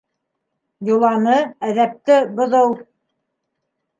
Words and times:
Йоланы, 0.87 1.35
әҙәпте 1.67 2.17
боҙоу! 2.39 2.73